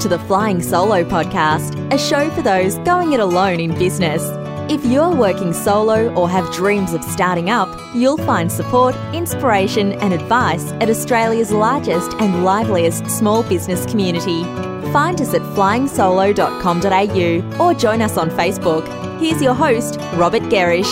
[0.00, 4.22] to the Flying Solo podcast, a show for those going it alone in business.
[4.72, 10.14] If you're working solo or have dreams of starting up, you'll find support, inspiration, and
[10.14, 14.42] advice at Australia's largest and liveliest small business community.
[14.90, 18.88] Find us at flyingsolo.com.au or join us on Facebook.
[19.20, 20.88] Here's your host, Robert Gerrish.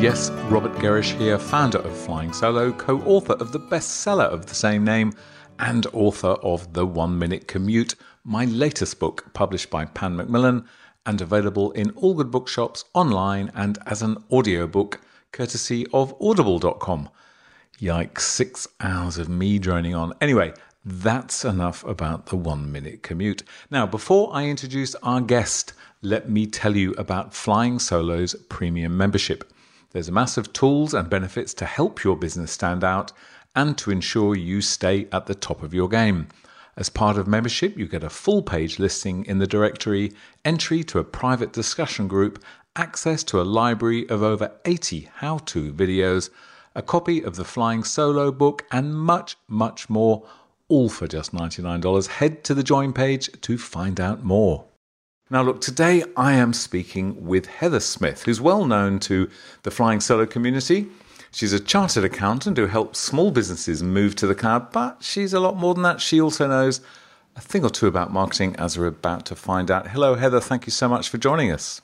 [0.00, 4.54] Yes, Robert Gerrish here, founder of Flying Solo, co author of the bestseller of the
[4.54, 5.12] same name,
[5.58, 10.66] and author of The One Minute Commute, my latest book published by Pan Macmillan
[11.06, 15.00] and available in all good bookshops, online, and as an audiobook
[15.32, 17.08] courtesy of audible.com.
[17.80, 20.12] Yikes, six hours of me droning on.
[20.20, 20.54] Anyway,
[20.84, 23.42] that's enough about the one minute commute.
[23.70, 29.50] Now, before I introduce our guest, let me tell you about Flying Solo's premium membership.
[29.90, 33.12] There's a mass of tools and benefits to help your business stand out
[33.54, 36.28] and to ensure you stay at the top of your game.
[36.76, 40.12] As part of membership, you get a full page listing in the directory,
[40.44, 42.42] entry to a private discussion group,
[42.74, 46.30] access to a library of over 80 how to videos,
[46.74, 50.26] a copy of the Flying Solo book, and much, much more,
[50.66, 52.08] all for just $99.
[52.08, 54.64] Head to the join page to find out more.
[55.30, 59.30] Now, look, today I am speaking with Heather Smith, who's well known to
[59.62, 60.88] the Flying Solo community.
[61.34, 65.40] She's a chartered accountant who helps small businesses move to the cloud, but she's a
[65.40, 66.00] lot more than that.
[66.00, 66.80] She also knows
[67.34, 69.88] a thing or two about marketing, as we're about to find out.
[69.88, 70.38] Hello, Heather.
[70.38, 71.80] Thank you so much for joining us.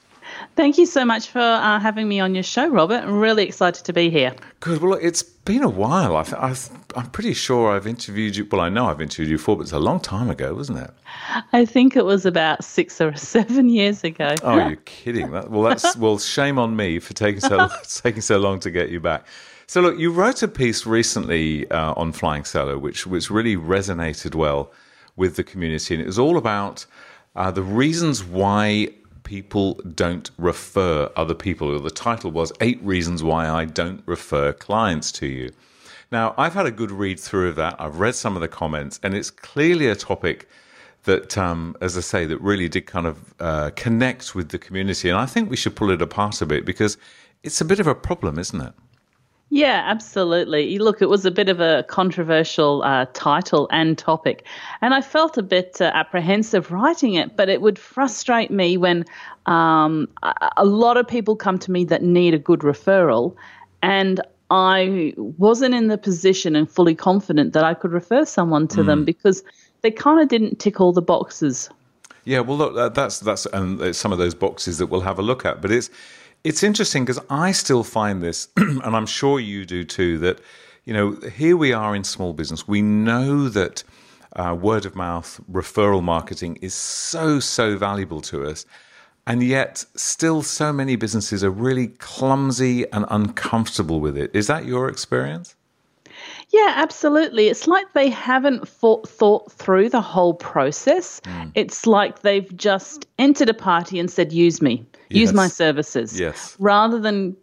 [0.56, 3.02] Thank you so much for uh, having me on your show, Robert.
[3.02, 4.34] I'm really excited to be here.
[4.60, 4.80] Good.
[4.80, 6.16] Well, look, it's been a while.
[6.16, 6.54] I
[6.96, 8.46] am pretty sure I've interviewed you.
[8.50, 10.90] Well, I know I've interviewed you before, but it's a long time ago, wasn't it?
[11.52, 14.34] I think it was about six or seven years ago.
[14.42, 15.30] Oh, you're kidding!
[15.30, 17.68] That, well, that's well, shame on me for taking so
[18.02, 19.26] taking so long to get you back.
[19.66, 24.34] So, look, you wrote a piece recently uh, on Flying Solo, which which really resonated
[24.34, 24.72] well
[25.16, 26.86] with the community, and it was all about
[27.36, 28.88] uh, the reasons why
[29.24, 31.78] people don't refer other people.
[31.80, 35.50] The title was Eight Reasons Why I Don't Refer Clients to You.
[36.12, 37.76] Now, I've had a good read through of that.
[37.78, 40.48] I've read some of the comments, and it's clearly a topic
[41.04, 45.08] that, um, as I say, that really did kind of uh, connect with the community.
[45.08, 46.98] And I think we should pull it apart a bit because
[47.42, 48.72] it's a bit of a problem, isn't it?
[49.52, 50.78] Yeah, absolutely.
[50.78, 54.46] Look, it was a bit of a controversial uh, title and topic,
[54.80, 59.04] and I felt a bit uh, apprehensive writing it, but it would frustrate me when
[59.46, 60.08] um,
[60.56, 63.34] a lot of people come to me that need a good referral,
[63.82, 64.20] and
[64.52, 68.86] I wasn't in the position and fully confident that I could refer someone to mm.
[68.86, 69.42] them because
[69.82, 71.70] they kind of didn't tick all the boxes.
[72.24, 75.44] Yeah, well, look, that's that's and some of those boxes that we'll have a look
[75.44, 75.90] at, but it's
[76.44, 80.40] it's interesting because I still find this, and I'm sure you do too, that,
[80.84, 82.66] you know, here we are in small business.
[82.66, 83.84] We know that
[84.36, 88.64] uh, word of mouth referral marketing is so, so valuable to us.
[89.26, 94.30] And yet, still, so many businesses are really clumsy and uncomfortable with it.
[94.34, 95.54] Is that your experience?
[96.48, 97.48] Yeah, absolutely.
[97.48, 101.20] It's like they haven't thought, thought through the whole process.
[101.20, 101.52] Mm.
[101.54, 105.20] It's like they've just entered a party and said, use me, yes.
[105.20, 106.18] use my services.
[106.18, 106.56] Yes.
[106.58, 107.36] Rather than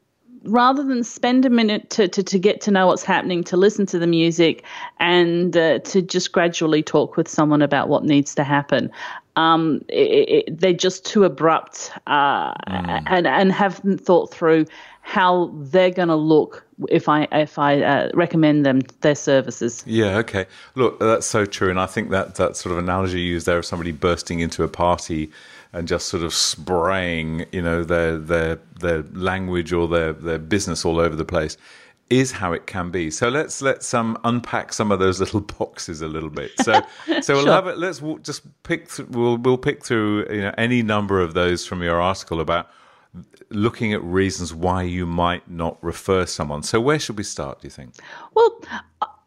[0.44, 3.86] rather than spend a minute to, to, to get to know what's happening, to listen
[3.88, 4.64] to the music,
[5.00, 8.90] and uh, to just gradually talk with someone about what needs to happen.
[9.36, 13.04] Um, it, it, they're just too abrupt uh, mm.
[13.06, 14.66] and, and haven't thought through
[15.02, 19.84] how they're going to look if I if I uh, recommend them their services.
[19.88, 20.46] Yeah, okay.
[20.76, 23.58] Look, that's so true, and I think that that sort of analogy you used there
[23.58, 25.32] of somebody bursting into a party
[25.74, 30.86] and just sort of spraying, you know, their their their language or their their business
[30.86, 31.58] all over the place
[32.10, 33.12] is how it can be.
[33.12, 36.52] So let's let's um unpack some of those little boxes a little bit.
[36.62, 36.82] So
[37.22, 37.78] so we'll have it.
[37.78, 38.92] Let's just pick.
[38.92, 42.70] Th- we'll we'll pick through you know any number of those from your article about
[43.50, 46.64] looking at reasons why you might not refer someone.
[46.64, 47.96] So, where should we start, do you think?
[48.34, 48.62] Well,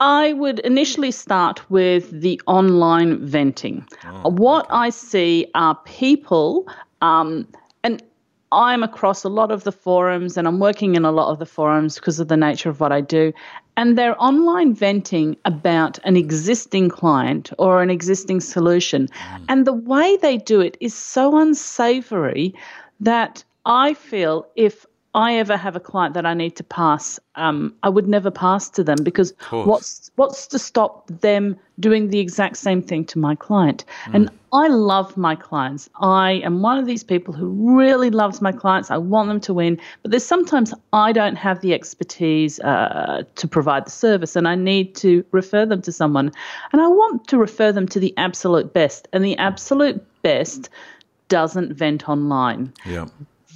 [0.00, 3.87] I would initially start with the online venting.
[4.06, 4.75] Oh, what okay.
[4.75, 6.67] I see are people,
[7.02, 7.47] um,
[7.85, 8.02] and
[8.50, 11.47] I'm across a lot of the forums and I'm working in a lot of the
[11.47, 13.32] forums because of the nature of what I do.
[13.76, 19.06] And they're online venting about an existing client or an existing solution.
[19.06, 19.44] Mm.
[19.49, 22.55] And the way they do it is so unsavory
[22.99, 27.74] that I feel if I ever have a client that I need to pass, um,
[27.82, 32.58] I would never pass to them because what's what's to stop them doing the exact
[32.58, 33.84] same thing to my client?
[34.06, 34.14] Mm.
[34.14, 35.90] And I love my clients.
[35.96, 38.90] I am one of these people who really loves my clients.
[38.90, 43.48] I want them to win, but there's sometimes I don't have the expertise uh, to
[43.48, 46.30] provide the service, and I need to refer them to someone,
[46.72, 50.68] and I want to refer them to the absolute best, and the absolute best
[51.28, 52.72] doesn't vent online.
[52.84, 53.06] Yeah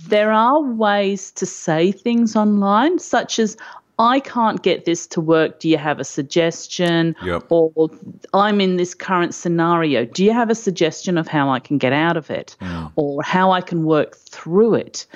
[0.09, 3.57] there are ways to say things online, such as,
[3.97, 5.61] I can't get this to work.
[5.61, 7.15] Do you have a suggestion?
[7.23, 7.45] Yep.
[7.49, 7.91] Or
[8.33, 10.05] I'm in this current scenario.
[10.05, 12.91] Do you have a suggestion of how I can get out of it mm.
[12.97, 15.07] or how I can work through it?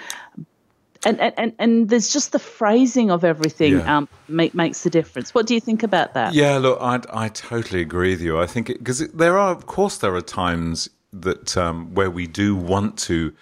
[1.05, 3.97] And, and, and there's just the phrasing of everything yeah.
[3.97, 5.35] um, make, makes the difference.
[5.35, 6.35] What do you think about that?
[6.35, 8.39] Yeah, look, I, I totally agree with you.
[8.41, 12.55] I think because there are, of course, there are times that um, where we do
[12.55, 13.33] want to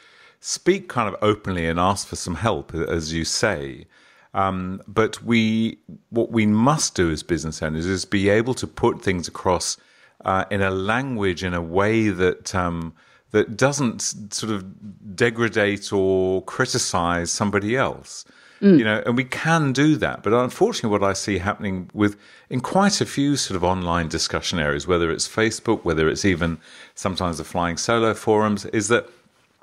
[0.46, 3.84] speak kind of openly and ask for some help, as you say.
[4.32, 5.78] Um, but we,
[6.10, 9.76] what we must do as business owners is be able to put things across
[10.24, 12.94] uh, in a language in a way that um,
[13.32, 14.00] that doesn't
[14.32, 18.24] sort of degrade or criticize somebody else.
[18.60, 18.78] Mm.
[18.78, 20.22] You know, and we can do that.
[20.22, 22.16] But unfortunately, what I see happening with
[22.50, 26.58] in quite a few sort of online discussion areas, whether it's Facebook, whether it's even
[26.94, 29.10] sometimes the flying solo forums, is that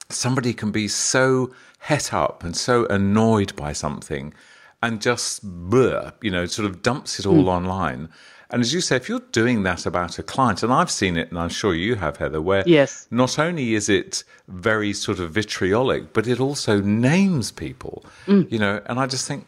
[0.10, 4.34] somebody can be so het up and so annoyed by something
[4.82, 7.48] and just you know, sort of dumps it all mm.
[7.48, 8.10] online.
[8.50, 11.30] And as you say, if you're doing that about a client, and I've seen it,
[11.30, 13.08] and I'm sure you have, Heather, where yes.
[13.10, 18.50] not only is it very sort of vitriolic, but it also names people, mm.
[18.52, 18.82] you know.
[18.86, 19.48] And I just think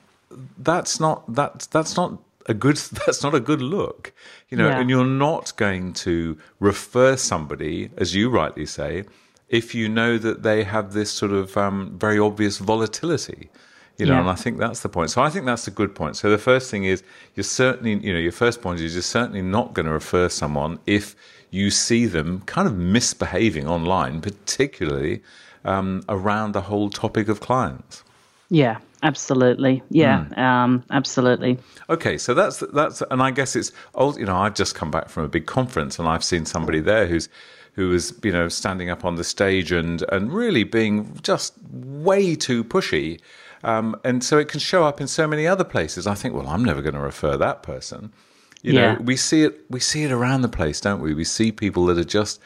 [0.57, 2.17] that's not that's that's not
[2.47, 4.11] a good that's not a good look,
[4.49, 4.69] you know.
[4.69, 4.79] Yeah.
[4.79, 9.03] And you're not going to refer somebody, as you rightly say,
[9.49, 13.49] if you know that they have this sort of um, very obvious volatility
[13.97, 14.19] you know yeah.
[14.19, 15.09] and i think that's the point.
[15.09, 16.15] So i think that's a good point.
[16.15, 17.03] So the first thing is
[17.35, 20.79] you're certainly you know your first point is you're certainly not going to refer someone
[20.85, 21.15] if
[21.51, 25.21] you see them kind of misbehaving online particularly
[25.63, 28.03] um, around the whole topic of clients.
[28.49, 29.83] Yeah absolutely.
[29.89, 30.37] Yeah mm.
[30.37, 31.57] um, absolutely.
[31.89, 35.09] Okay so that's that's and i guess it's old you know i've just come back
[35.09, 37.29] from a big conference and i've seen somebody there who's
[37.75, 42.35] who was you know standing up on the stage and and really being just way
[42.35, 43.19] too pushy.
[43.63, 46.05] Um, and so it can show up in so many other places.
[46.05, 48.13] I think, well, I'm never going to refer that person.
[48.61, 48.93] You yeah.
[48.93, 51.13] know, we see it we see it around the place, don't we?
[51.13, 52.41] We see people that are just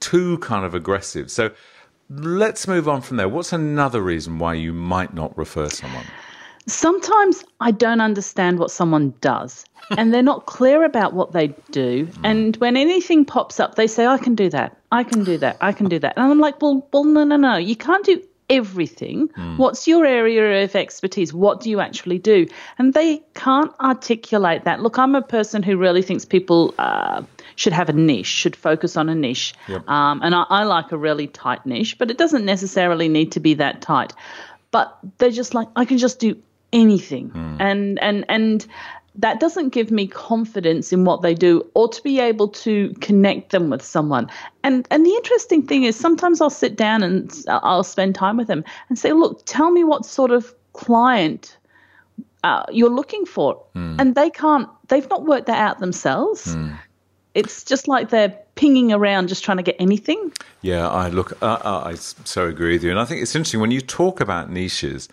[0.00, 1.30] too kind of aggressive.
[1.30, 1.50] So
[2.10, 3.28] let's move on from there.
[3.28, 6.06] What's another reason why you might not refer someone?
[6.66, 9.64] Sometimes I don't understand what someone does
[9.98, 12.08] and they're not clear about what they do.
[12.22, 14.76] And when anything pops up, they say, I can do that.
[14.90, 15.56] I can do that.
[15.60, 16.14] I can do that.
[16.16, 17.56] And I'm like, well, well, no, no, no.
[17.56, 19.28] You can't do everything.
[19.28, 19.56] Mm.
[19.56, 21.32] What's your area of expertise?
[21.32, 22.46] What do you actually do?
[22.78, 24.80] And they can't articulate that.
[24.80, 27.22] Look, I'm a person who really thinks people uh,
[27.56, 29.54] should have a niche, should focus on a niche.
[29.68, 29.88] Yep.
[29.88, 33.40] Um, and I, I like a really tight niche, but it doesn't necessarily need to
[33.40, 34.12] be that tight.
[34.70, 36.36] But they're just like, I can just do
[36.72, 37.30] anything.
[37.30, 37.56] Mm.
[37.60, 38.66] And and and
[39.14, 43.50] that doesn't give me confidence in what they do or to be able to connect
[43.50, 44.30] them with someone.
[44.64, 48.46] And and the interesting thing is sometimes I'll sit down and I'll spend time with
[48.46, 51.56] them and say, "Look, tell me what sort of client
[52.42, 53.96] uh, you're looking for." Mm.
[53.98, 56.54] And they can't they've not worked that out themselves.
[56.54, 56.78] Mm.
[57.34, 60.32] It's just like they're pinging around just trying to get anything.
[60.60, 62.90] Yeah, I look uh, I so agree with you.
[62.90, 65.08] And I think it's interesting when you talk about niches,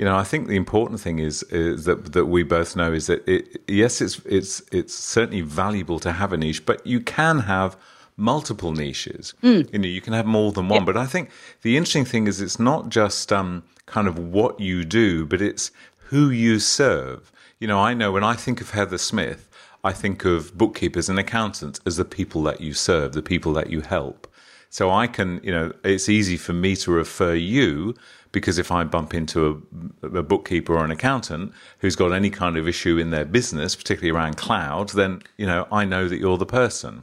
[0.00, 3.06] you know, I think the important thing is, is that that we both know is
[3.08, 7.40] that it, yes, it's it's it's certainly valuable to have a niche, but you can
[7.40, 7.76] have
[8.16, 9.34] multiple niches.
[9.42, 9.70] Mm.
[9.70, 10.86] You know, you can have more than one.
[10.86, 11.28] But I think
[11.60, 15.70] the interesting thing is it's not just um, kind of what you do, but it's
[16.08, 17.30] who you serve.
[17.58, 19.50] You know, I know when I think of Heather Smith,
[19.84, 23.68] I think of bookkeepers and accountants as the people that you serve, the people that
[23.68, 24.26] you help.
[24.70, 27.94] So I can, you know, it's easy for me to refer you
[28.32, 29.66] because if I bump into
[30.02, 33.74] a, a, bookkeeper or an accountant who's got any kind of issue in their business,
[33.74, 37.02] particularly around cloud, then you know I know that you're the person.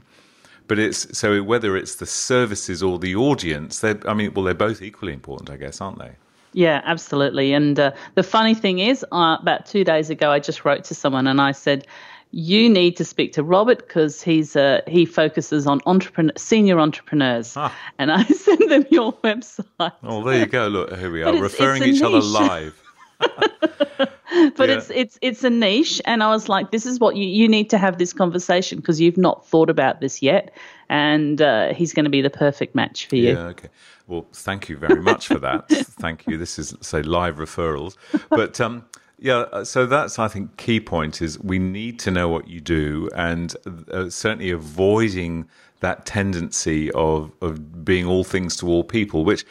[0.67, 4.53] But it's so whether it's the services or the audience, they I mean, well, they're
[4.53, 6.11] both equally important, I guess, aren't they?
[6.53, 7.53] Yeah, absolutely.
[7.53, 10.95] And uh, the funny thing is, uh, about two days ago, I just wrote to
[10.95, 11.85] someone and I said,
[12.31, 17.55] you need to speak to Robert because he's uh, he focuses on entrepreneur, senior entrepreneurs,
[17.55, 17.73] ah.
[17.97, 19.93] and I send them your website.
[20.03, 20.67] Oh, there you go.
[20.67, 22.03] Look, here we are, referring it's each niche.
[22.03, 22.83] other live.
[23.19, 24.75] but yeah.
[24.75, 27.69] it's it's it's a niche, and I was like, this is what you you need
[27.71, 30.53] to have this conversation because you've not thought about this yet,
[30.89, 33.29] and uh, he's going to be the perfect match for you.
[33.29, 33.69] Yeah, okay.
[34.07, 35.67] Well, thank you very much for that.
[35.69, 36.37] thank you.
[36.37, 37.97] This is say live referrals,
[38.29, 38.85] but um,
[39.19, 39.45] yeah.
[39.51, 43.09] uh, So that's I think key point is we need to know what you do,
[43.15, 43.55] and
[43.91, 45.47] uh, certainly avoiding
[45.81, 49.45] that tendency of of being all things to all people, which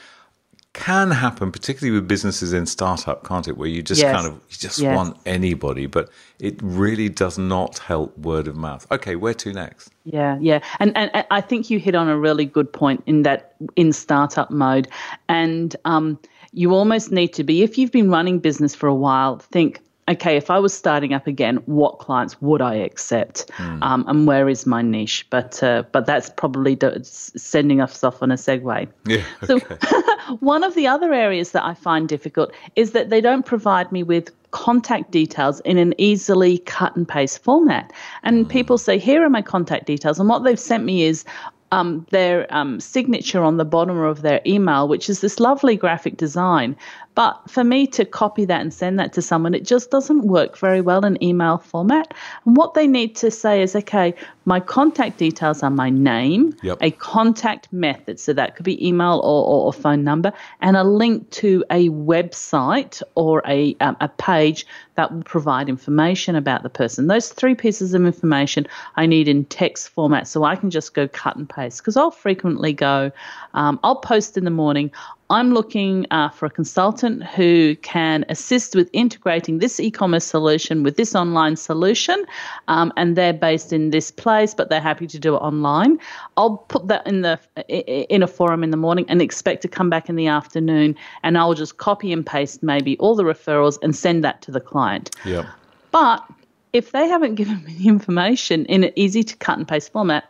[0.73, 3.57] can happen, particularly with businesses in startup, can't it?
[3.57, 4.15] Where you just Yes.
[4.15, 4.95] kind of you just Yes.
[4.95, 8.87] want anybody, but it really does not help word of mouth.
[8.93, 9.91] Okay, where to next?
[10.05, 13.23] Yeah, yeah, and, and and I think you hit on a really good point in
[13.23, 14.89] that in startup mode,
[15.29, 16.19] and um,
[16.57, 19.39] you almost need to be if you've been running business for a while.
[19.39, 24.27] Think, okay, if I was starting up again, what clients would I accept, um, and
[24.27, 25.27] where is my niche?
[25.29, 28.89] But uh, but that's probably do- sending us off on a segue.
[29.05, 29.23] Yeah.
[29.45, 29.59] So,
[30.41, 34.03] one of the other areas that I find difficult is that they don't provide me
[34.03, 37.93] with contact details in an easily cut and paste format.
[38.23, 40.19] And people say, Here are my contact details.
[40.19, 41.27] And what they've sent me is
[41.73, 46.17] um, their um, signature on the bottom of their email, which is this lovely graphic
[46.17, 46.77] design.
[47.15, 50.59] But for me to copy that and send that to someone, it just doesn't work
[50.59, 52.13] very well in email format.
[52.45, 56.79] And what they need to say is, okay, my contact details are my name, Yep.
[56.83, 60.85] a contact method, so that could be email or, or, or phone number, and a
[60.85, 66.71] link to a website or a, um, a page that will provide information about the
[66.71, 67.07] person.
[67.07, 71.07] Those three pieces of information I need in text format so I can just go
[71.09, 73.13] cut and paste because I'll frequently go,
[73.55, 74.91] um, I'll post in the morning.
[75.29, 80.97] I'm looking uh, for a consultant who can assist with integrating this e-commerce solution with
[80.97, 82.25] this online solution,
[82.69, 85.99] um, and they're based in this place, but they're happy to do it online.
[86.37, 89.91] I'll put that in the in a forum in the morning and expect to come
[89.91, 93.97] back in the afternoon, and I'll just copy and paste maybe all the referrals and
[93.97, 94.86] send that to the client.
[95.25, 95.47] Yeah.
[95.91, 96.25] But
[96.73, 100.25] if they haven't given me the information in an easy to cut and paste format,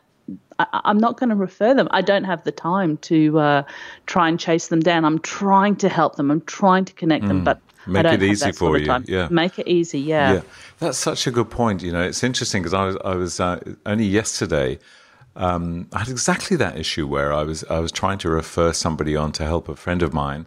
[0.59, 1.89] I, I'm not going to refer them.
[1.91, 3.63] I don't have the time to uh,
[4.07, 5.05] try and chase them down.
[5.05, 6.31] I'm trying to help them.
[6.31, 7.93] I'm trying to connect them, but I Mm.
[7.93, 9.05] Make it easy for you, time.
[9.07, 9.29] yeah.
[9.31, 10.01] make it easy.
[10.01, 10.41] Yeah, Yeah,
[10.81, 11.83] that's such a good point.
[11.85, 14.81] You know, it's interesting because I was, I was uh, only yesterday.
[15.37, 19.15] Um, I had exactly that issue where I was, I was trying to refer somebody
[19.15, 20.47] on to help a friend of mine,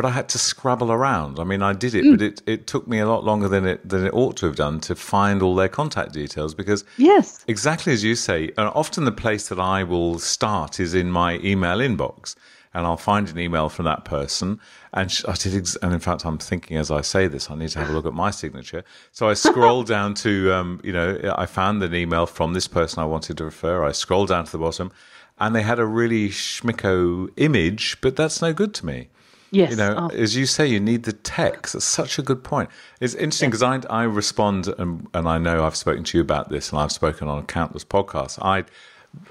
[0.00, 1.38] but I had to scrabble around.
[1.38, 2.12] I mean, I did it, Mm.
[2.12, 4.56] but it, it took me a lot longer than it than it ought to have
[4.56, 7.44] done to find all their contact details because Yes.
[7.46, 11.30] Exactly as you say, and often the place that I will start is in my
[11.50, 12.34] email inbox,
[12.72, 14.58] and I'll find an email from that person.
[14.94, 17.68] And I did, ex- and in fact, I'm thinking as I say this, I need
[17.74, 18.82] to have a look at my signature.
[19.12, 23.02] So I scroll down to, um, you know, I found an email from this person
[23.02, 23.84] I wanted to refer.
[23.84, 24.90] I scroll down to the bottom,
[25.38, 29.08] and they had a really schmicko image, but that's no good to me.
[29.50, 29.70] Yes.
[29.70, 31.72] You know, Oh, as you say, you need the text.
[31.72, 32.70] That's such a good point.
[33.00, 36.50] It's interesting because I, I respond, and, and I know I've spoken to you about
[36.50, 38.38] this, and I've spoken on countless podcasts.
[38.40, 38.64] I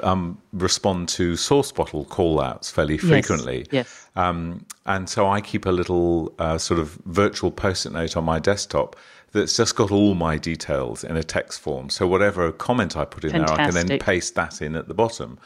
[0.02, 3.66] um, respond to SourceBottle call outs fairly frequently.
[3.72, 4.08] Yes.
[4.16, 8.26] Um, and so I keep a little uh, sort of virtual post it note on
[8.26, 8.96] my desktop
[9.32, 11.90] that's just got all my details in a text form.
[11.90, 14.94] So whatever comment I put in there, I can then paste that in at the
[14.94, 15.38] bottom.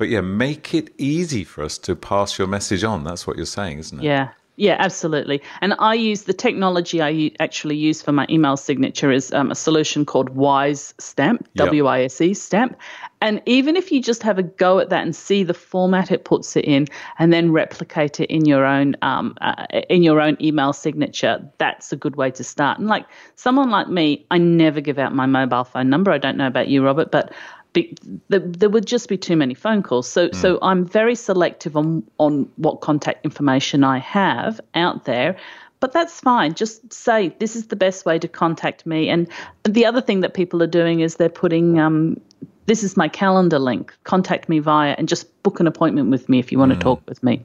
[0.00, 3.04] But yeah, make it easy for us to pass your message on.
[3.04, 4.02] That's what you're saying, isn't it?
[4.02, 4.30] Yeah.
[4.56, 5.40] Yeah, absolutely.
[5.62, 9.54] And I use the technology I actually use for my email signature is um, a
[9.54, 11.64] solution called WiseStamp, Yep.
[11.66, 12.76] W I S E Stamp.
[13.22, 16.24] And even if you just have a go at that and see the format it
[16.24, 16.88] puts it in,
[17.18, 21.90] and then replicate it in your own um, uh, in your own email signature, that's
[21.90, 22.78] a good way to start.
[22.78, 26.10] And like someone like me, I never give out my mobile phone number.
[26.10, 27.32] I don't know about you, Robert, but
[27.72, 27.96] be,
[28.28, 30.08] there, there would just be too many phone calls.
[30.08, 30.58] So, so mm.
[30.62, 35.36] I'm very selective on on what contact information I have out there.
[35.80, 36.54] But that's fine.
[36.54, 39.08] Just say this is the best way to contact me.
[39.08, 39.26] And
[39.64, 42.20] the other thing that people are doing is they're putting um,
[42.66, 43.94] this is my calendar link.
[44.04, 46.82] Contact me via and just book an appointment with me if you want to mm.
[46.82, 47.42] talk with me.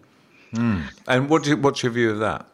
[0.53, 0.84] Mm.
[1.08, 2.46] And what do you, what's your view of that?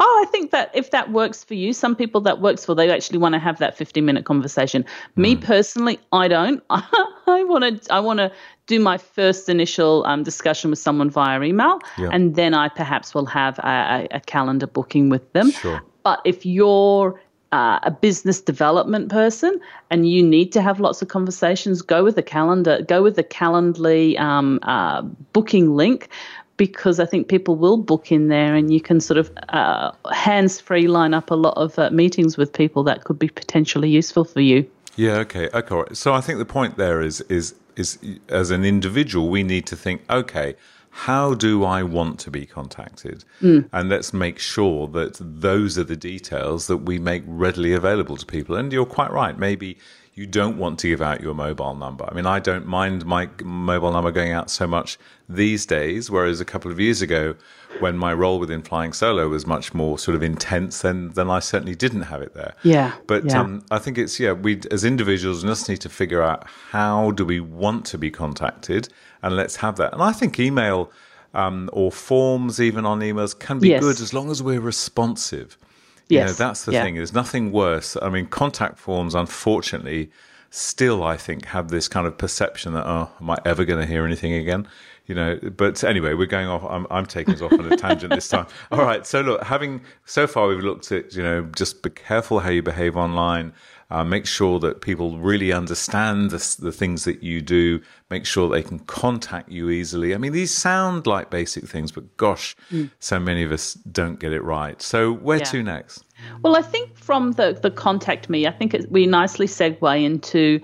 [0.00, 2.90] Oh, I think that if that works for you, some people that works for, they
[2.90, 4.84] actually want to have that 15 minute conversation.
[5.16, 6.62] Me personally, I don't.
[6.70, 8.32] I want to, I want to
[8.66, 12.08] do my first initial um, discussion with someone via email, Yeah.
[12.12, 15.50] and then I perhaps will have a, a, a calendar booking with them.
[15.50, 15.82] Sure.
[16.02, 17.20] But if you're
[17.52, 19.60] uh, a business development person
[19.90, 23.22] and you need to have lots of conversations, go with the calendar, go with the
[23.22, 26.08] Calendly um, uh, booking link
[26.56, 30.60] because I think people will book in there and you can sort of uh, hands
[30.60, 34.24] free line up a lot of uh, meetings with people that could be potentially useful
[34.24, 34.68] for you.
[34.96, 35.16] Yeah.
[35.18, 35.48] Okay.
[35.52, 35.74] Okay.
[35.74, 35.96] right.
[35.96, 39.76] So I think the point there is is is as an individual, we need to
[39.76, 40.54] think, okay,
[40.90, 43.24] how do I want to be contacted?
[43.72, 48.24] And let's make sure that those are the details that we make readily available to
[48.24, 48.54] people.
[48.54, 49.36] And you're quite right.
[49.36, 49.76] Maybe
[50.16, 52.04] you don't want to give out your mobile number.
[52.08, 54.96] I mean, I don't mind my mobile number going out so much
[55.28, 57.34] these days, whereas a couple of years ago,
[57.80, 61.40] when my role within Flying Solo was much more sort of intense, then then I
[61.40, 62.54] certainly didn't have it there.
[62.62, 62.92] Yeah.
[63.08, 63.40] But yeah.
[63.40, 67.24] Um, I think it's yeah, we as individuals just need to figure out how do
[67.24, 68.88] we want to be contacted,
[69.22, 69.92] and let's have that.
[69.92, 70.90] And I think email.
[71.36, 73.82] Um, or forms, even on emails, can be Yes.
[73.82, 75.58] good as long as we're responsive.
[76.08, 76.82] You know, that's the Yeah.
[76.82, 76.96] thing.
[76.96, 77.96] There's nothing worse.
[78.00, 80.10] I mean, contact forms, unfortunately,
[80.50, 83.86] still, I think, have this kind of perception that, oh, am I ever going to
[83.86, 84.68] hear anything again?
[85.06, 86.64] You know, but anyway, we're going off.
[86.64, 88.46] I'm, I'm taking us off on a tangent this time.
[88.72, 89.06] All right.
[89.06, 92.62] So, look, having so far, we've looked at, you know, just be careful how you
[92.62, 93.52] behave online.
[93.90, 97.80] Uh, make sure that people really understand the, the things that you do.
[98.10, 100.14] Make sure they can contact you easily.
[100.14, 102.56] I mean, these sound like basic things, but gosh,
[102.98, 104.80] so many of us don't get it right.
[104.80, 105.44] So, where Yeah.
[105.44, 106.04] to next?
[106.42, 110.60] Well, I think from the, the contact me, I think it, we nicely segue into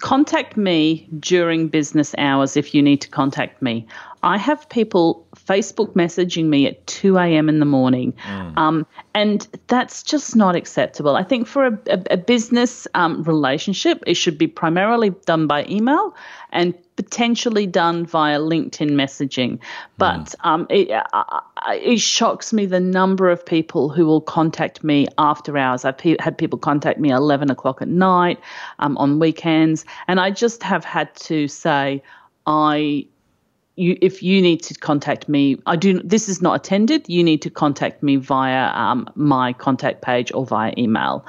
[0.00, 3.86] contact me during business hours if you need to contact me.
[4.22, 7.48] I have people Facebook messaging me at 2 a.m.
[7.48, 8.14] in the morning,
[8.56, 11.16] um, and that's just not acceptable.
[11.16, 15.66] I think for a, a, a business um, relationship, it should be primarily done by
[15.68, 16.14] email
[16.50, 19.58] and potentially done via LinkedIn messaging.
[19.98, 21.40] But um, it, uh,
[21.72, 25.84] it shocks me the number of people who will contact me after hours.
[25.84, 28.38] I've pe- had people contact me 11 o'clock at night,
[28.78, 32.02] um, on weekends, and I just have had to say,
[32.46, 33.06] I
[33.76, 36.00] you, if you need to contact me, I do.
[36.02, 37.08] This is not attended.
[37.08, 41.24] You need to contact me via um, my contact page or via email,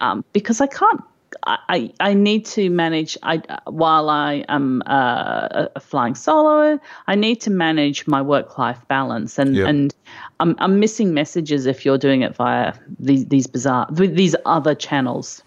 [0.00, 1.02] um, because I can't.
[1.46, 3.16] I, I need to manage.
[3.22, 8.80] I while I am uh, a, flying solo, I need to manage my work life
[8.88, 9.68] balance, and Yeah.
[9.68, 9.94] and
[10.40, 15.42] I'm I'm missing messages if you're doing it via these these bizarre these other channels.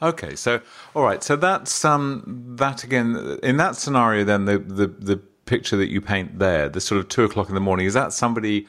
[0.00, 0.60] Okay, so
[0.94, 2.22] all right, so that's um
[2.56, 4.24] that again in that scenario.
[4.24, 7.54] Then the the the picture that you paint there, the sort of two o'clock in
[7.54, 8.66] the morning, is that somebody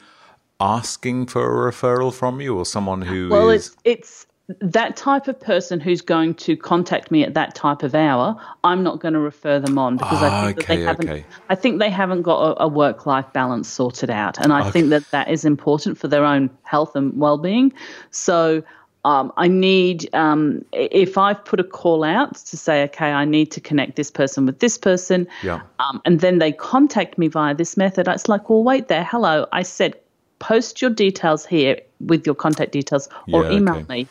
[0.60, 4.26] asking for a referral from you, or someone who Well, is- it's it's
[4.60, 8.36] that type of person who's going to contact me at that type of hour.
[8.62, 11.08] I'm not going to refer them on because I think that ah, Okay, they haven't.
[11.08, 11.24] okay.
[11.48, 14.90] I think they haven't got a, a work life balance sorted out, and I think
[14.90, 17.72] that that is important for their own health and well being.
[18.10, 18.62] So.
[19.04, 23.50] Um, I need, um, if I've put a call out to say, okay, I need
[23.52, 25.60] to connect this person with this person, Yeah.
[25.78, 29.46] um, and then they contact me via this method, it's like, well, wait there, hello,
[29.52, 29.94] I said
[30.38, 33.86] post your details here with your contact details or Yeah, email okay.
[33.88, 34.08] me.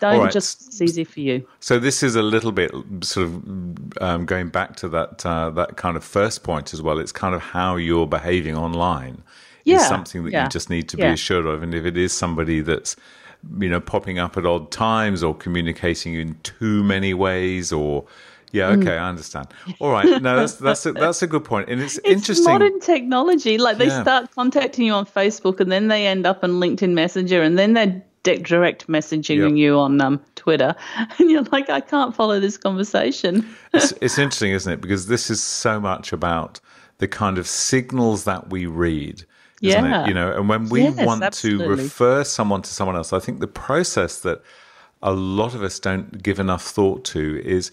[0.00, 0.32] Don't right.
[0.32, 1.46] just, it's easy for you.
[1.60, 5.76] So this is a little bit sort of um, going back to that uh, that
[5.76, 6.98] kind of first point as well.
[6.98, 9.22] It's kind of how you're behaving online
[9.64, 11.62] Yeah, is something that you just need to be assured of.
[11.62, 12.96] And if it is somebody that's
[13.58, 18.04] you know popping up at odd times or communicating in too many ways or
[18.52, 18.82] yeah, Mm.
[18.82, 19.48] okay, I understand.
[19.80, 22.52] All right, no, that's that's a, that's a good point, and it's, It's interesting.
[22.52, 23.58] modern technology.
[23.58, 24.02] Like they Yeah.
[24.02, 27.72] start contacting you on Facebook and then they end up on LinkedIn Messenger and then
[27.74, 29.52] they're direct messaging Yep.
[29.56, 30.74] you on um, Twitter.
[31.18, 33.44] And you're like, I can't follow this conversation.
[33.72, 34.80] it's, it's interesting, isn't it?
[34.80, 36.60] Because this is so much about
[36.98, 39.24] the kind of signals that we read.
[39.64, 40.02] Isn't Yeah.
[40.04, 40.08] it?
[40.08, 43.40] You know, and when we Yes, want to refer someone to someone else, I think
[43.40, 44.42] the process that
[45.02, 47.70] a lot of us don't give enough thought to is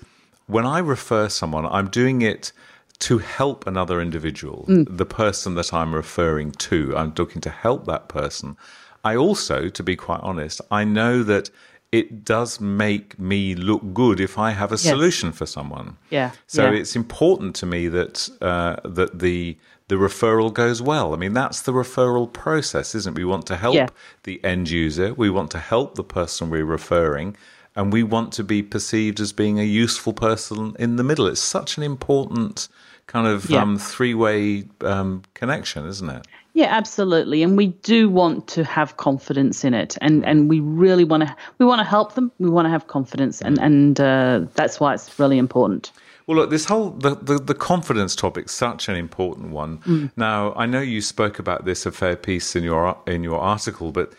[0.48, 2.52] when I refer someone, I'm doing it
[3.00, 4.86] to help another individual, Mm.
[4.98, 6.78] the person that I'm referring to.
[6.96, 8.58] I'm looking to help that person.
[9.04, 11.50] I also, to be quite honest, I know that
[11.92, 15.98] it does make me look good if I have a solution for someone.
[16.10, 16.80] Yeah, So yeah.
[16.80, 19.58] it's important to me that uh, that the
[19.92, 21.14] the referral goes well.
[21.14, 23.20] I mean, that's the referral process, isn't it?
[23.20, 23.88] We want to help Yeah.
[24.24, 25.14] the end user.
[25.14, 27.36] We want to help the person we're referring,
[27.76, 31.28] and we want to be perceived as being a useful person in the middle.
[31.28, 32.70] It's such an important
[33.08, 33.62] kind of Yeah.
[33.64, 36.26] um, three way um, connection, isn't it?
[36.54, 37.44] Yeah, absolutely.
[37.44, 41.36] And we do want to have confidence in it, and and we really want to
[41.60, 42.32] we want to help them.
[42.40, 45.92] We want to have confidence, and and uh, that's why it's really important.
[46.32, 49.80] Well, look, this whole the, the, the confidence topic such an important one.
[49.80, 50.12] Mm.
[50.16, 53.92] Now, I know you spoke about this a fair piece in your in your article,
[53.92, 54.14] but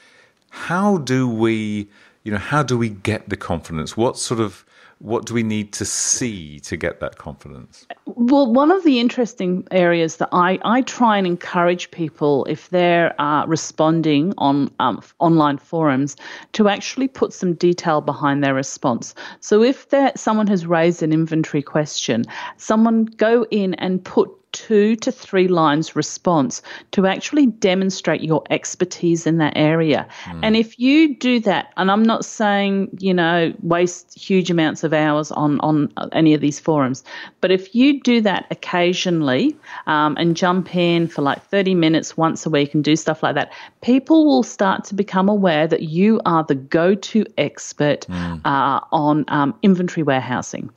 [0.50, 1.88] how do we,
[2.22, 3.96] you know, how do we get the confidence?
[3.96, 4.62] What sort of
[5.02, 7.86] what do we need to see to get that confidence?
[8.06, 13.20] Well, one of the interesting areas that I, I try and encourage people, if they're
[13.20, 16.14] uh, responding on um, online forums,
[16.52, 19.12] to actually put some detail behind their response.
[19.40, 22.24] So if someone has raised an inventory question,
[22.56, 26.62] someone go in and put two to three lines response
[26.92, 30.06] to actually demonstrate your expertise in that area.
[30.24, 30.40] Mm.
[30.42, 34.92] And if you do that, and I'm not saying, you know, waste huge amounts of
[34.92, 37.02] hours on, on any of these forums,
[37.40, 42.46] but if you do that occasionally um, and jump in for like 30 minutes once
[42.46, 46.20] a week and do stuff like that, people will start to become aware that you
[46.26, 48.40] are the go to expert mm.
[48.44, 50.70] uh, on um, inventory warehousing.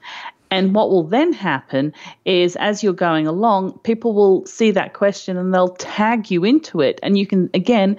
[0.56, 5.36] And what will then happen is as you're going along, people will see that question
[5.36, 6.98] and they'll tag you into it.
[7.04, 7.98] And you can, again,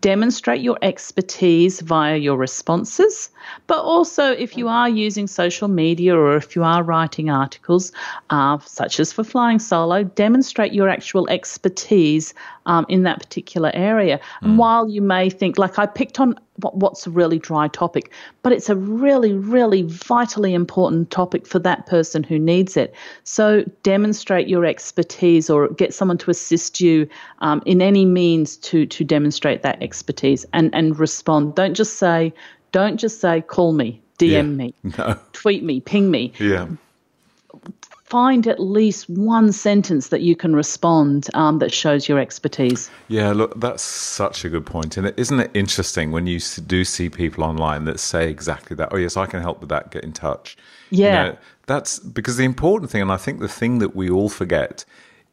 [0.00, 3.28] demonstrate your expertise via your responses,
[3.66, 7.92] but also if you are using social media or if you are writing articles,
[8.30, 12.32] uh, such as for Flying Solo, demonstrate your actual expertise
[12.66, 14.18] um, in that particular area.
[14.18, 14.22] Mm.
[14.42, 18.12] And while you may think, like I picked on what, what's a really dry topic,
[18.42, 22.94] but it's a really, really vitally important topic for that person who needs it.
[23.24, 27.08] So demonstrate your expertise or get someone to assist you
[27.40, 31.54] um, in any means to to demonstrate that expertise and and respond.
[31.54, 32.32] Don't just say,
[32.72, 34.42] don't just say, call me, DM yeah.
[34.42, 35.18] me, no.
[35.32, 36.32] tweet me, ping me.
[36.38, 36.66] Yeah
[38.12, 42.90] find at least one sentence that you can respond um, that shows your expertise.
[43.08, 44.98] Yeah, look, that's such a good point.
[44.98, 48.90] And isn't it interesting when you do see people online that say exactly that?
[48.92, 49.92] Oh, yes, I can help with that.
[49.92, 50.58] Get in touch.
[50.90, 51.06] Yeah.
[51.06, 54.28] You know, that's because the important thing, and I think the thing that we all
[54.28, 54.84] forget,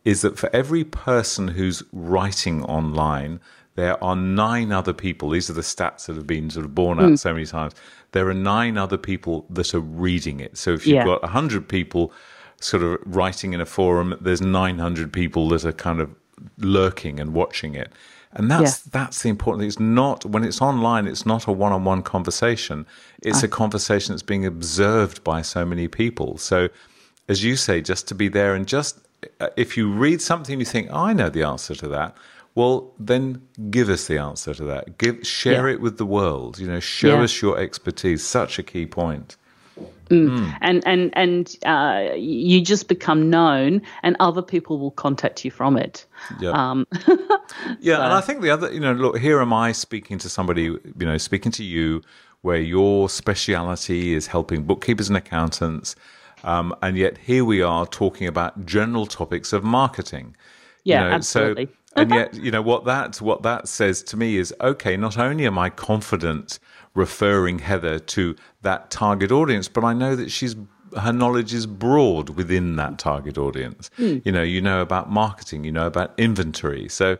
[0.06, 3.42] is that for every person who's writing online,
[3.76, 5.32] there are nine other people.
[5.32, 7.20] These are the stats that have been sort of borne out mm.
[7.20, 7.74] so many times.
[8.14, 10.58] There are nine other people that are reading it.
[10.58, 11.04] So if you've yeah.
[11.04, 12.14] got 100 people
[12.60, 16.10] sort of writing in a forum, there's 900 people that are kind of
[16.58, 17.92] lurking and watching it.
[18.34, 18.90] And that's yeah.
[18.92, 19.68] that's the important thing.
[19.70, 21.08] It's not when it's online.
[21.08, 22.86] It's not a one-on-one conversation.
[23.24, 26.38] It's a conversation that's being observed by so many people.
[26.38, 26.70] So,
[27.28, 29.00] as you say, just to be there and just
[29.40, 32.16] uh, if you read something, you think, oh, "I know the answer to that."
[32.54, 33.42] Well, then
[33.72, 35.00] give us the answer to that.
[35.00, 35.76] Give share yeah.
[35.76, 36.60] it with the world.
[36.60, 37.24] You know, show yeah.
[37.24, 38.24] us your expertise.
[38.24, 39.38] Such a key point.
[40.10, 40.30] Mm.
[40.30, 40.58] Mm.
[40.62, 45.78] And and and uh, you just become known, and other people will contact you from
[45.78, 46.06] it.
[46.40, 46.88] Yeah, um,
[47.80, 47.98] yeah.
[47.98, 48.04] So.
[48.04, 50.82] And I think the other, you know, look, here am I speaking to somebody, you
[51.00, 52.02] know, speaking to you,
[52.42, 55.96] where your speciality is helping bookkeepers and accountants,
[56.44, 60.36] um, and yet here we are talking about general topics of marketing.
[60.84, 61.66] Yeah, you know, absolutely.
[61.66, 64.98] So, and yet, you know what that what that says to me is okay.
[64.98, 66.58] Not only am I confident
[66.96, 70.56] referring Heather to that target audience, but I know that she's
[70.98, 73.92] her knowledge is broad within that target audience.
[74.00, 74.26] Mm.
[74.26, 76.90] You know, you know about marketing, you know about inventory.
[76.90, 77.18] So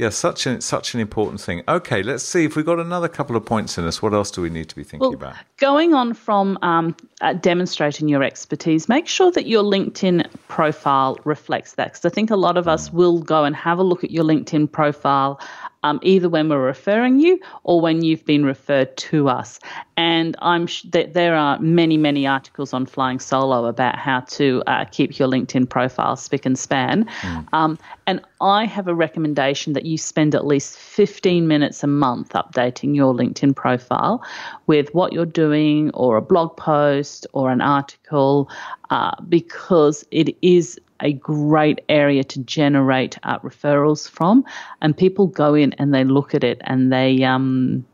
[0.00, 1.62] yeah, such an such an important thing.
[1.68, 4.00] Okay, let's see if we've got another couple of points in us.
[4.00, 5.36] What else do we need to be thinking well, about?
[5.58, 11.74] Going on from um, uh, demonstrating your expertise, make sure that your LinkedIn profile reflects
[11.74, 11.92] that.
[11.92, 12.94] Because I think a lot of us mm.
[12.94, 15.38] will go and have a look at your LinkedIn profile
[15.82, 19.58] um, either when we're referring you or when you've been referred to us.
[19.96, 24.62] And I'm sh- that there are many, many articles on flying solo about how to
[24.66, 27.04] uh, keep your LinkedIn profile spick and span.
[27.20, 27.46] Mm.
[27.52, 32.30] Um, and I have a recommendation that you spend at least 15 minutes a month
[32.30, 34.24] updating your LinkedIn profile
[34.66, 38.50] with what you're doing, or a blog post, or an article,
[38.90, 44.44] uh, because it is a great area to generate uh, referrals from.
[44.82, 47.84] And people go in and they look at it and they um,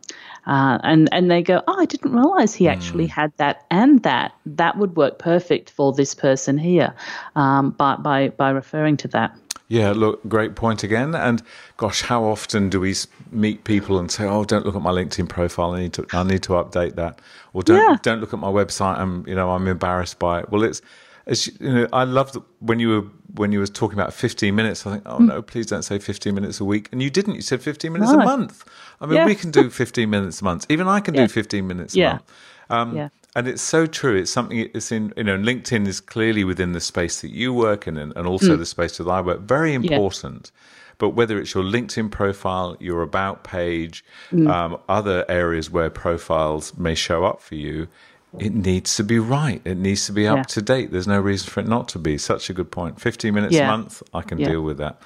[0.46, 3.10] uh, and and they go, oh, I didn't realize he actually mm.
[3.10, 4.32] had that and that.
[4.46, 6.94] That would work perfect for this person here,
[7.34, 9.36] um, by by by referring to that.
[9.68, 11.16] Yeah, look, great point again.
[11.16, 11.42] And
[11.76, 12.94] gosh, how often do we
[13.32, 15.72] meet people and say, "Oh, don't look at my LinkedIn profile.
[15.72, 17.20] I need to, I need to update that,"
[17.52, 17.96] or "Don't, yeah.
[18.02, 18.98] don't look at my website.
[18.98, 20.80] I'm, you know, I'm embarrassed by it." Well, it's
[21.26, 23.02] as you know, I love when you were
[23.34, 24.86] when you were talking about 15 minutes.
[24.86, 25.26] I think, oh mm.
[25.26, 26.88] no, please don't say 15 minutes a week.
[26.92, 27.34] And you didn't.
[27.34, 28.20] You said 15 minutes no.
[28.20, 28.64] a month.
[29.00, 29.26] I mean, yeah.
[29.26, 30.66] we can do 15 minutes a month.
[30.68, 31.26] Even I can yeah.
[31.26, 32.10] do 15 minutes a yeah.
[32.12, 32.32] month.
[32.70, 33.08] Um, yeah.
[33.34, 34.16] And it's so true.
[34.16, 34.70] It's something.
[34.72, 38.16] It's in you know, LinkedIn is clearly within the space that you work in, and,
[38.16, 38.58] and also mm.
[38.58, 39.40] the space that I work.
[39.40, 40.52] Very important.
[40.98, 44.50] But whether it's your LinkedIn profile, your about page, mm.
[44.50, 47.88] um, other areas where profiles may show up for you,
[48.38, 49.62] it needs to be right.
[49.64, 50.42] It needs to be up yeah.
[50.42, 50.92] to date.
[50.92, 52.18] There's no reason for it not to be.
[52.18, 53.00] Such a good point.
[53.00, 53.64] 15 minutes yeah.
[53.64, 54.48] a month, I can yeah.
[54.48, 55.00] deal with that.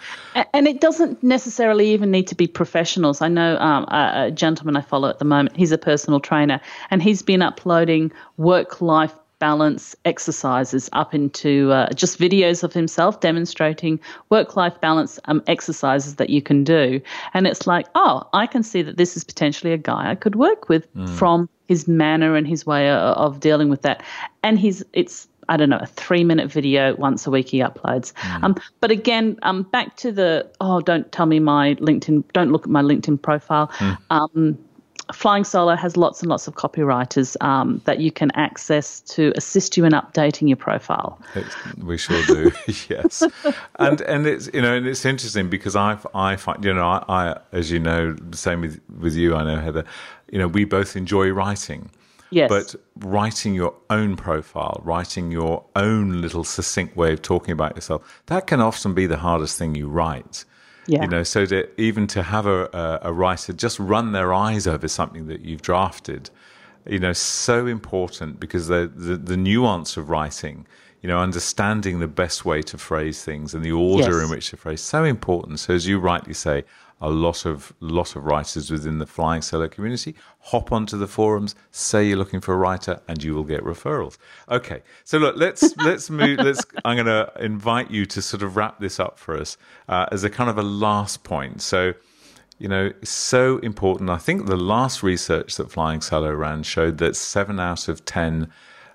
[0.52, 3.22] And it doesn't necessarily even need to be professionals.
[3.22, 6.60] I know um, a, a gentleman I follow at the moment, he's a personal trainer,
[6.90, 13.18] and he's been uploading work life balance exercises up into uh, just videos of himself
[13.18, 13.98] demonstrating
[14.28, 17.00] work life balance um, exercises that you can do.
[17.34, 20.36] And it's like, oh, I can see that this is potentially a guy I could
[20.36, 21.08] work with mm.
[21.08, 24.02] from his manner and his way of dealing with that.
[24.44, 28.12] And he's it's I don't know, a three minute video once a week he uploads.
[28.12, 28.44] Mm.
[28.44, 32.62] Um, but again, um, back to the, oh, don't tell me my LinkedIn, don't look
[32.62, 33.66] at my LinkedIn profile.
[33.78, 33.98] Mm.
[34.10, 34.58] Um,
[35.12, 39.76] Flying Solo has lots and lots of copywriters um, that you can access to assist
[39.76, 41.20] you in updating your profile.
[41.78, 42.52] we sure do,
[42.88, 43.22] yes.
[43.78, 47.04] And and it's you know and it's interesting because I I find you know I,
[47.08, 49.84] I as you know the same with with you I know Heather,
[50.30, 51.90] you know we both enjoy writing.
[52.32, 52.48] Yes.
[52.48, 58.22] But writing your own profile, writing your own little succinct way of talking about yourself,
[58.26, 60.44] that can often be the hardest thing you write.
[60.90, 61.02] Yeah.
[61.02, 64.88] You know, so that even to have a, a, writer just run their eyes over
[64.88, 66.30] something that you've drafted,
[66.84, 70.66] you know, so important because the, the, the nuance of writing,
[71.00, 74.24] you know, understanding the best way to phrase things and the order yes.
[74.24, 75.60] in which to phrase, so important.
[75.60, 76.64] So as you rightly say,
[77.00, 80.14] a lot of lot of writers within the flying solo community.
[80.40, 84.18] Hop onto the forums, say you're looking for a writer, and you will get referrals.
[84.50, 86.38] Okay, so look, let's let's move.
[86.38, 86.64] Let's.
[86.84, 89.56] I'm going to invite you to sort of wrap this up for us
[89.88, 91.62] uh, as a kind of a last point.
[91.62, 91.94] So.
[92.58, 94.10] You know, so important.
[94.10, 98.52] I think the last research that Flying Solo ran showed that seven out of 10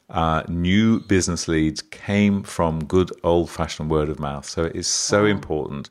[0.09, 4.47] uh, new business leads came from good old fashioned word of mouth.
[4.47, 5.29] So it is so wow.
[5.29, 5.89] important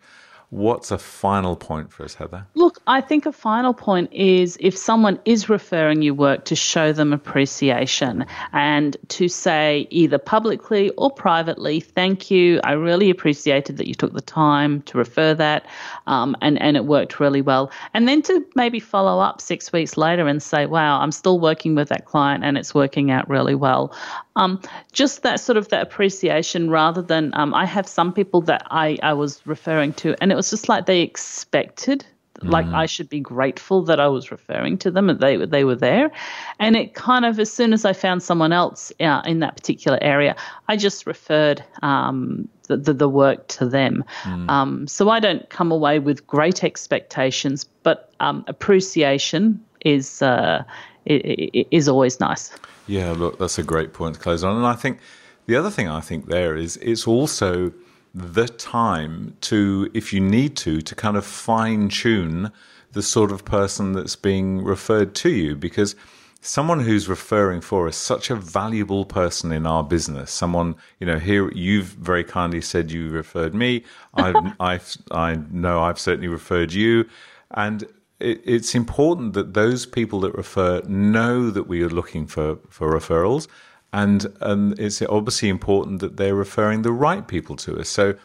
[0.55, 2.47] What's a final point for us, Heather?
[2.55, 6.93] Look, I think a final point is if someone is referring you work to show
[6.93, 12.61] them appreciation and to say either publicly or privately, thank you.
[12.63, 15.67] I really appreciated that you took the time to refer that
[16.07, 17.73] um, and, and it worked really well.
[17.93, 21.75] And then to maybe follow up six weeks later and say, wow, I'm still working
[21.75, 23.93] with that client and it's working out really well.
[24.37, 24.61] Um,
[24.93, 28.99] just that sort of that appreciation rather than um, I have some people that I,
[29.03, 32.05] I was referring to and it was just like they expected
[32.43, 32.75] like mm.
[32.75, 36.11] I should be grateful that I was referring to them and they they were there,
[36.59, 39.99] and it kind of as soon as I found someone else uh, in that particular
[40.03, 40.37] area,
[40.69, 44.05] I just referred um, the, the, the work to them.
[44.23, 44.51] Mm.
[44.51, 50.65] Um, so I don't come away with great expectations, but um, appreciation is uh,
[51.07, 52.51] is always nice.
[52.87, 54.99] Yeah, look, that's a great point to close on, and I think
[55.47, 57.73] the other thing I think there is it's also
[58.15, 62.53] the time to, if you need to, to kind of fine tune
[62.93, 65.57] the sort of person that's being referred to you.
[65.57, 65.97] Because
[66.45, 70.31] someone who's referring for us such a valuable person in our business.
[70.31, 73.83] Someone you know here you've very kindly said you referred me.
[74.15, 77.09] I i i know i've certainly referred you.
[77.53, 77.85] And
[78.21, 83.49] it's important that those people that refer know that we are looking for for referrals
[83.95, 87.89] and um, it's obviously important that they're referring the right people to us.
[87.89, 88.17] So,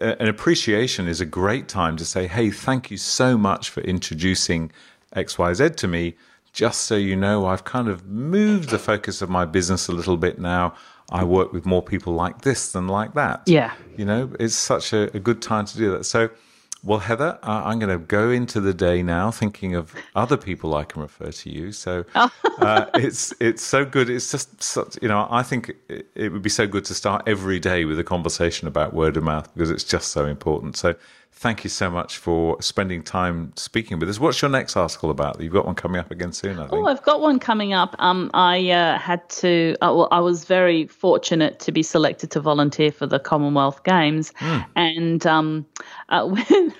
[0.00, 3.80] uh, an appreciation is a great time to say, "Hey, thank you so much for
[3.82, 4.72] introducing
[5.12, 6.16] X, Y, Z to me."
[6.52, 10.16] Just so you know, I've kind of moved the focus of my business a little
[10.16, 10.74] bit now.
[11.12, 13.42] I work with more people like this than like that.
[13.46, 13.72] Yeah.
[13.96, 16.04] You know, it's such a, a good time to do that.
[16.06, 16.28] So,
[16.84, 20.74] well, Heather, uh, I'm going to go into the day now thinking of other people
[20.74, 21.72] I can refer to you.
[21.72, 22.30] So oh.
[22.58, 24.10] uh, it's it's so good.
[24.10, 27.22] It's just such, you know I think it, it, would be so good to start
[27.26, 30.76] every day with a conversation about word of mouth because it's just so important.
[30.76, 30.94] So
[31.36, 34.18] thank you so much for spending time speaking with us.
[34.18, 35.40] What's your next article about?
[35.40, 36.72] You've got one coming up again soon, I think.
[36.72, 37.94] Oh, I've got one coming up.
[37.98, 39.76] Um, I uh, had to.
[39.82, 44.32] Uh, well, I was very fortunate to be selected to volunteer for the Commonwealth Games,
[44.38, 44.66] mm.
[44.76, 45.66] and um,
[46.08, 46.72] uh, when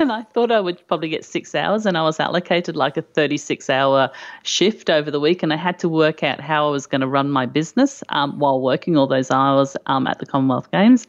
[0.10, 3.02] and I thought I would probably get six hours, and I was allocated like a
[3.02, 4.10] 36 hour
[4.44, 7.06] shift over the week, and I had to work out how I was going to
[7.06, 11.06] run my business um, while working all those hours um, at the Commonwealth Games.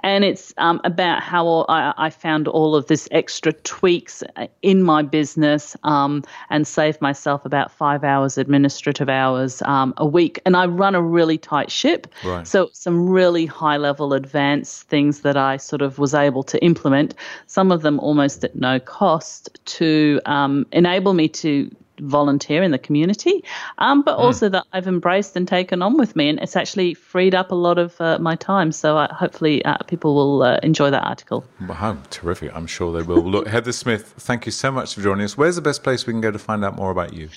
[0.00, 4.82] And it's um, about how I, I, found all of this extra tweaks uh, in
[4.82, 10.38] my business um, and saved myself about five hours administrative hours um, a week.
[10.44, 12.06] And I run a really tight ship.
[12.24, 12.46] Right.
[12.46, 17.14] So some really high level advanced things that I sort of was able to implement,
[17.46, 21.70] some of them almost almost at no cost to um, enable me to
[22.00, 23.44] volunteer in the community,
[23.78, 24.20] um, but mm.
[24.20, 26.28] also that I've embraced and taken on with me.
[26.28, 28.72] And it's actually freed up a lot of uh, my time.
[28.72, 31.44] So uh, hopefully uh, people will uh, enjoy that article.
[31.68, 32.50] Wow, terrific.
[32.54, 33.22] I'm sure they will.
[33.22, 35.38] Look, Heather Smith, thank you so much for joining us.
[35.38, 37.28] Where's the best place we can go to find out more about you?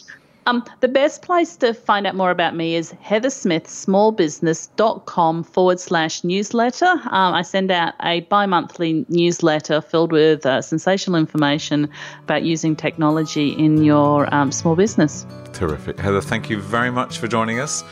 [0.48, 6.86] Um, the best place to find out more about me is heathersmithsmallbusiness.com forward slash newsletter.
[6.86, 11.90] Um, I send out a bi monthly newsletter filled with uh, sensational information
[12.24, 15.26] about using technology in your um, small business.
[15.52, 16.00] Terrific.
[16.00, 17.84] Heather, thank you very much for joining us.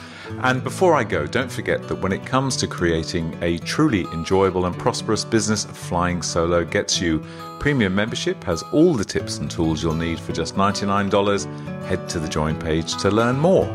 [0.41, 4.65] And before I go, don't forget that when it comes to creating a truly enjoyable
[4.65, 7.23] and prosperous business, Flying Solo gets you.
[7.59, 11.85] Premium membership has all the tips and tools you'll need for just $99.
[11.85, 13.65] Head to the join page to learn more.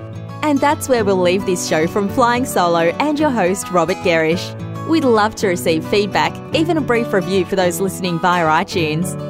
[0.43, 4.55] And that's where we'll leave this show from Flying Solo and your host, Robert Gerrish.
[4.89, 9.30] We'd love to receive feedback, even a brief review for those listening via iTunes.